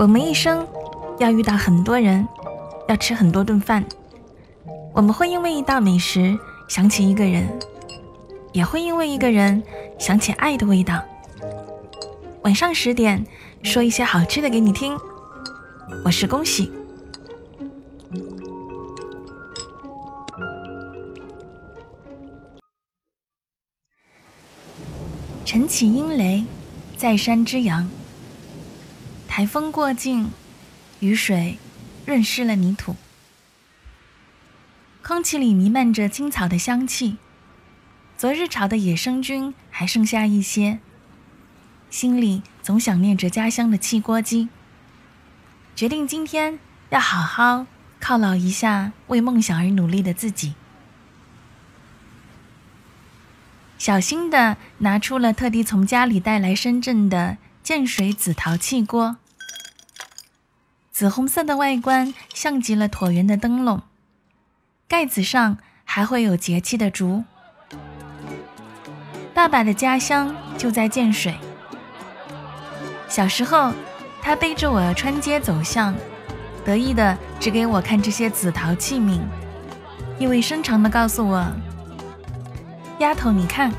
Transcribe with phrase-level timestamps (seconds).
[0.00, 0.66] 我们一生
[1.18, 2.26] 要遇到很多人，
[2.88, 3.84] 要吃很多顿饭。
[4.94, 6.38] 我们会因为一道美食
[6.68, 7.46] 想起一个人，
[8.54, 9.62] 也会因为一个人
[9.98, 11.02] 想起爱的味道。
[12.44, 13.22] 晚上十点，
[13.62, 14.98] 说一些好吃的给你听。
[16.02, 16.72] 我是恭喜。
[25.44, 26.42] 晨起阴雷，
[26.96, 27.86] 在山之阳。
[29.30, 30.32] 台风过境，
[30.98, 31.56] 雨水
[32.04, 32.96] 润湿了泥土，
[35.04, 37.16] 空气里弥漫着青草的香气。
[38.18, 40.80] 昨日炒的野生菌还剩下一些，
[41.90, 44.48] 心里总想念着家乡的汽锅鸡。
[45.76, 47.66] 决定今天要好好
[48.00, 50.54] 犒劳一下为梦想而努力的自己。
[53.78, 59.16] 小心的拿出了特地从家里带来深圳的建水紫陶汽锅，
[61.00, 63.80] 紫红色的外观像极了椭圆的灯笼，
[64.86, 67.24] 盖子上还会有节气的竹。
[69.32, 71.34] 爸爸的家乡就在建水，
[73.08, 73.72] 小时候
[74.20, 75.94] 他背着我穿街走巷，
[76.66, 79.22] 得意的指给我看这些紫陶器皿，
[80.18, 81.50] 意味深长的告诉我。
[82.98, 83.72] 丫头，你看，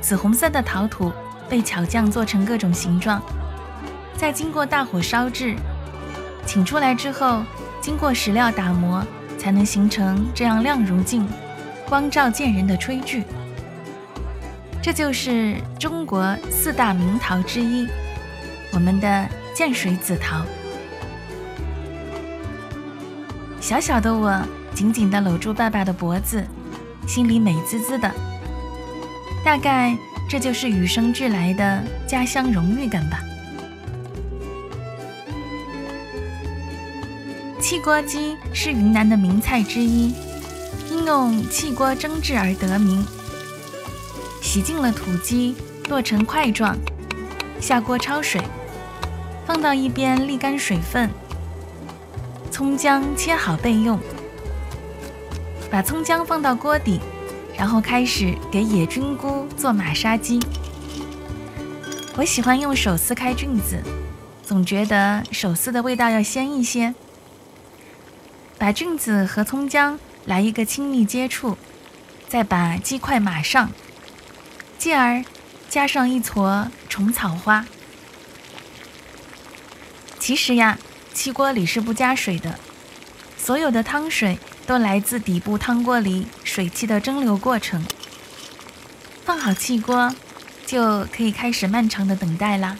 [0.00, 1.12] 紫红色的陶土
[1.48, 3.22] 被巧匠做成各种形状，
[4.16, 5.54] 再经过大火烧制，
[6.46, 7.42] 请出来之后，
[7.80, 9.04] 经过石料打磨，
[9.38, 11.26] 才能形成这样亮如镜、
[11.88, 13.24] 光照见人的炊具。
[14.82, 17.86] 这就是中国四大名陶之一，
[18.72, 20.44] 我们的建水紫陶。
[23.60, 24.42] 小小的我
[24.74, 26.44] 紧紧地搂住爸爸的脖子。
[27.06, 28.08] 心里美滋滋的，
[29.44, 29.96] 大概
[30.28, 33.18] 这就是与生俱来的家乡荣誉感吧。
[37.62, 40.12] 汽锅鸡是云南的名菜之一，
[40.90, 43.06] 因用汽锅蒸制而得名。
[44.42, 46.76] 洗净了土鸡，剁成块状，
[47.60, 48.42] 下锅焯水，
[49.46, 51.08] 放到一边沥干水分。
[52.50, 53.96] 葱姜切好备用。
[55.70, 57.00] 把葱姜放到锅底，
[57.56, 60.40] 然后开始给野菌菇做马杀鸡。
[62.16, 63.80] 我喜欢用手撕开菌子，
[64.42, 66.92] 总觉得手撕的味道要鲜一些。
[68.62, 71.58] 把菌子和葱姜来一个亲密接触，
[72.28, 73.72] 再把鸡块码上，
[74.78, 75.24] 继而
[75.68, 77.66] 加上一撮虫草花。
[80.20, 80.78] 其实呀，
[81.12, 82.56] 汽锅里是不加水的，
[83.36, 84.38] 所有的汤水。
[84.64, 87.84] 都来自底部汤锅里水汽的蒸馏过程。
[89.24, 90.14] 放好气锅，
[90.64, 92.78] 就可以开始漫长的等待啦。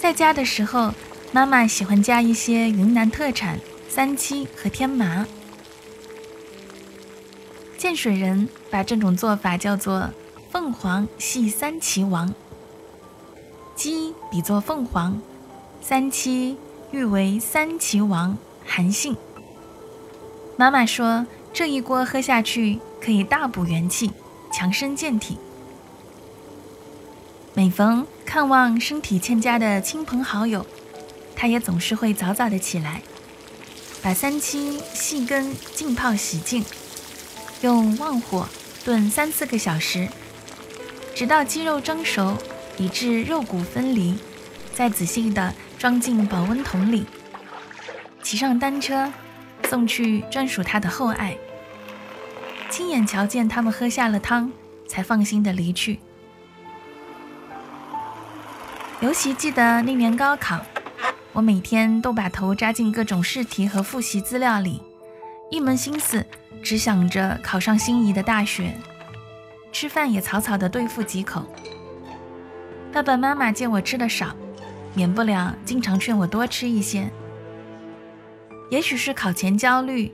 [0.00, 0.94] 在家的时候，
[1.32, 5.26] 妈妈喜欢加一些云南特产三七和天麻。
[7.76, 10.10] 建水人把这种做法叫做
[10.50, 12.32] “凤凰系三奇王”。
[13.76, 15.20] 鸡比作凤凰，
[15.82, 16.56] 三七
[16.90, 19.14] 誉为三奇王，韩信。
[20.56, 24.10] 妈妈说：“这一锅喝下去可以大补元气，
[24.50, 25.36] 强身健体。”
[27.52, 30.64] 每逢看望身体欠佳的亲朋好友，
[31.36, 33.02] 他也总是会早早的起来，
[34.02, 36.64] 把三七细根浸泡洗净，
[37.60, 38.48] 用旺火
[38.84, 40.08] 炖三四个小时，
[41.14, 42.36] 直到鸡肉蒸熟，
[42.78, 44.18] 以致肉骨分离，
[44.74, 47.06] 再仔细的装进保温桶里，
[48.22, 49.12] 骑上单车。
[49.68, 51.36] 送去专属他的厚爱，
[52.70, 54.52] 亲眼瞧见他们喝下了汤，
[54.86, 55.98] 才放心的离去。
[59.00, 60.64] 尤其记得那年高考，
[61.36, 64.80] 我每天都把头扎进各种试题和复习资料里，
[65.50, 66.24] 一门心思
[66.62, 68.72] 只想着考上心仪的大学，
[69.70, 71.44] 吃饭也草草的对付几口。
[72.90, 74.34] 爸爸妈妈见我吃的少，
[74.94, 77.10] 免不了经常劝我多吃一些。
[78.70, 80.10] 也许是考前焦虑，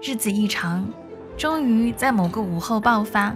[0.00, 0.88] 日子一长，
[1.36, 3.34] 终于在某个午后爆发。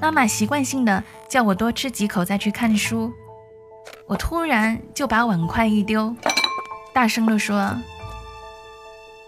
[0.00, 3.12] 妈妈习惯性的叫我多吃几口再去看书，
[4.06, 6.14] 我突然就把碗筷一丢，
[6.92, 7.76] 大声的说：“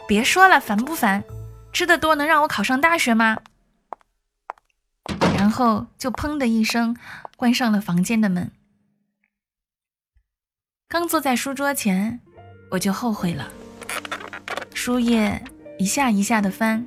[0.09, 1.25] 别说了，烦不烦？
[1.73, 3.39] 吃的多能让我考上大学吗？”
[5.37, 6.97] 然后就砰的一声
[7.37, 8.51] 关上了房间的门。
[10.89, 12.21] 刚坐在书桌前。
[12.71, 13.49] 我就后悔了。
[14.75, 15.41] 书页
[15.79, 16.85] 一下一下的翻，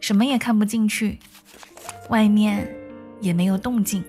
[0.00, 1.20] 什么也看不进去，
[2.08, 2.68] 外面
[3.20, 4.04] 也没有动静。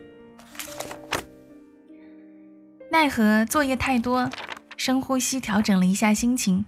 [3.02, 4.30] 奈何作业太多，
[4.78, 6.64] 深呼吸调整了一下心情，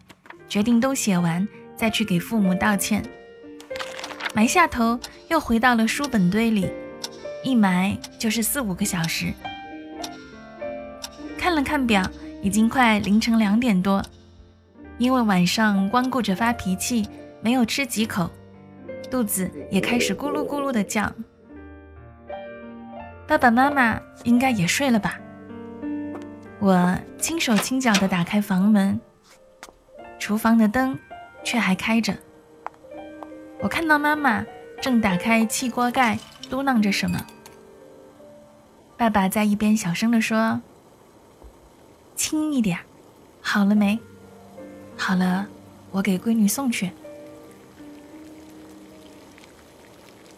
[0.49, 3.03] 决定都写完再去给父母道歉。
[4.33, 4.99] 埋下头，
[5.29, 6.67] 又回到了书本堆里，
[7.43, 9.31] 一埋就是四五个小时。
[11.37, 12.01] 看了看表，
[12.41, 14.03] 已经快凌晨两点多。
[14.97, 17.07] 因为晚上光顾着发脾气，
[17.43, 18.27] 没有吃几口，
[19.11, 21.13] 肚子也开始咕噜咕噜的叫。
[23.27, 25.19] 爸爸妈妈应该也睡了吧？
[26.63, 28.97] 我轻手轻脚地打开房门，
[30.17, 30.97] 厨房的灯
[31.43, 32.17] 却还开着。
[33.59, 34.45] 我看到妈妈
[34.81, 36.17] 正打开气锅盖，
[36.49, 37.19] 嘟囔着什么。
[38.95, 40.61] 爸爸在一边小声地说
[42.15, 42.79] ：“轻一点，
[43.41, 43.99] 好了没？
[44.95, 45.45] 好了，
[45.91, 46.91] 我给闺女送去。”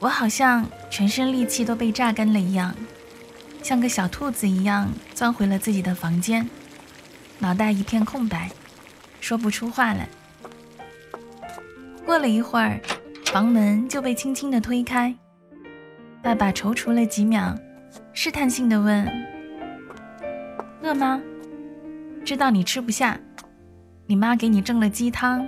[0.02, 2.74] 我好像全身力气都被榨干了一样，
[3.66, 6.48] 像个小兔子一样钻回了自己的房间，
[7.40, 8.48] 脑袋一片空白，
[9.20, 10.08] 说不出话来。
[12.06, 12.80] 过了一会儿，
[13.26, 15.16] 房门就被轻轻的推开，
[16.22, 17.58] 爸爸踌躇了几秒，
[18.14, 19.12] 试探性的问
[20.84, 21.20] ：“饿吗？
[22.24, 23.20] 知道你吃不下，
[24.06, 25.44] 你妈给你蒸了鸡汤，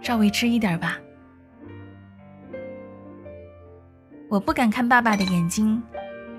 [0.00, 0.98] 稍微吃一点吧。”
[4.30, 5.82] 我不敢看爸爸的眼睛，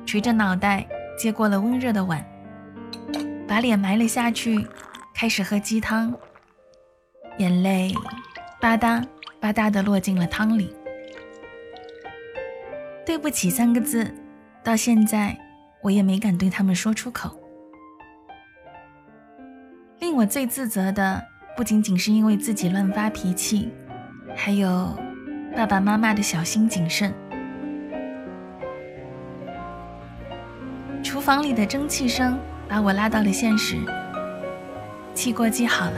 [0.07, 0.87] 垂着脑袋
[1.19, 2.25] 接过了温热的碗，
[3.45, 4.65] 把脸埋了下去，
[5.13, 6.15] 开始喝鸡汤。
[7.39, 7.93] 眼泪
[8.61, 9.05] 吧嗒
[9.41, 10.73] 吧嗒地落进了汤里。
[13.05, 14.15] 对不起三个字，
[14.63, 15.37] 到现在
[15.83, 17.37] 我也没敢对他们说出口。
[19.99, 21.21] 令我最自责的，
[21.57, 23.69] 不仅仅是因为自己乱发脾气，
[24.37, 24.97] 还有
[25.53, 27.13] 爸爸妈妈的小心谨慎。
[31.29, 33.77] 房里的蒸汽声把我拉到了现实。
[35.13, 35.97] 气锅鸡好了，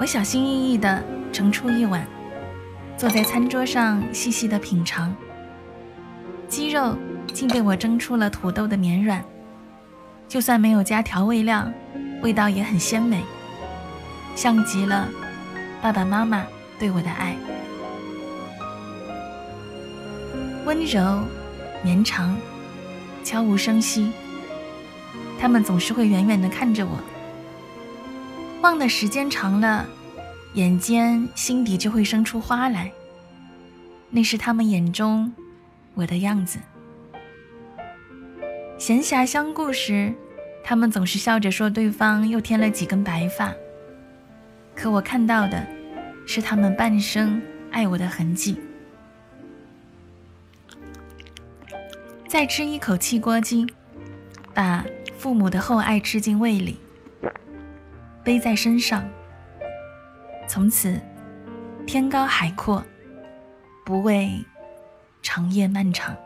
[0.00, 2.06] 我小心翼翼地盛出一碗，
[2.96, 5.14] 坐在餐桌上细细地品尝。
[6.48, 6.96] 鸡肉
[7.34, 9.22] 竟被我蒸出了土豆的绵软，
[10.26, 11.70] 就算没有加调味料，
[12.22, 13.22] 味道也很鲜美，
[14.34, 15.10] 像极了
[15.82, 16.46] 爸爸妈妈
[16.78, 17.36] 对我的爱，
[20.64, 21.20] 温柔
[21.82, 22.34] 绵长。
[23.22, 24.10] 悄无声息，
[25.38, 26.98] 他们总是会远远地看着我。
[28.62, 29.86] 望的时间长了，
[30.54, 32.90] 眼尖心底就会生出花来。
[34.10, 35.32] 那是他们眼中
[35.94, 36.58] 我的样子。
[38.76, 40.12] 闲暇相顾时，
[40.64, 43.52] 他们总是笑着说对方又添了几根白发。
[44.74, 45.66] 可我看到的，
[46.26, 47.40] 是他们半生
[47.70, 48.58] 爱我的痕迹。
[52.30, 53.66] 再吃一口汽锅鸡，
[54.54, 54.86] 把
[55.18, 56.78] 父母的厚爱吃进胃里，
[58.22, 59.04] 背在身上。
[60.46, 61.00] 从此，
[61.84, 62.86] 天高海阔，
[63.84, 64.30] 不畏
[65.20, 66.16] 长夜漫长。